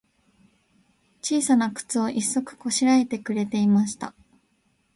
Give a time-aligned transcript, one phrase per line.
[1.21, 4.15] ちいさなくつを、一足こしらえてくれていました。